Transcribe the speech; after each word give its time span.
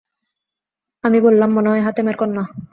আমি 1.03 1.19
বললাম, 1.21 1.49
মনে 1.53 1.69
হয় 1.69 1.81
হাতেমের 1.81 2.15
কন্যা। 2.17 2.43